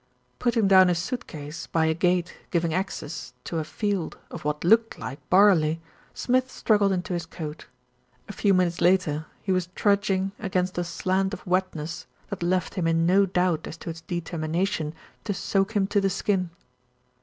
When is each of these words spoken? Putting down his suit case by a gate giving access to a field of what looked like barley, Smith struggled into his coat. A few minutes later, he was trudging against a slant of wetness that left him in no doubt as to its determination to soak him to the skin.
Putting 0.39 0.67
down 0.67 0.87
his 0.87 0.97
suit 0.97 1.27
case 1.27 1.67
by 1.67 1.85
a 1.85 1.93
gate 1.93 2.35
giving 2.49 2.73
access 2.73 3.33
to 3.43 3.59
a 3.59 3.63
field 3.63 4.17
of 4.31 4.43
what 4.43 4.63
looked 4.63 4.97
like 4.97 5.19
barley, 5.29 5.79
Smith 6.15 6.49
struggled 6.49 6.91
into 6.91 7.13
his 7.13 7.27
coat. 7.27 7.67
A 8.27 8.33
few 8.33 8.51
minutes 8.55 8.81
later, 8.81 9.27
he 9.43 9.51
was 9.51 9.69
trudging 9.75 10.31
against 10.39 10.79
a 10.79 10.83
slant 10.83 11.35
of 11.35 11.45
wetness 11.45 12.07
that 12.31 12.41
left 12.41 12.73
him 12.73 12.87
in 12.87 13.05
no 13.05 13.27
doubt 13.27 13.67
as 13.67 13.77
to 13.77 13.91
its 13.91 14.01
determination 14.01 14.95
to 15.23 15.35
soak 15.35 15.73
him 15.75 15.85
to 15.85 16.01
the 16.01 16.09
skin. 16.09 16.49